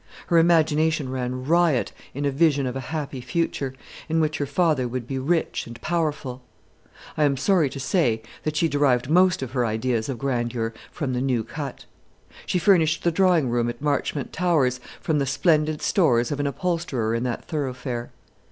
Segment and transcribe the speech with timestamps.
[0.29, 3.75] Her imagination ran riot in a vision of a happy future,
[4.09, 6.41] in which her father would be rich and powerful.
[7.15, 11.13] I am sorry to say that she derived most of her ideas of grandeur from
[11.13, 11.85] the New Cut.
[12.47, 17.13] She furnished the drawing room at Marchmont Towers from the splendid stores of an upholsterer
[17.13, 18.09] in that thoroughfare.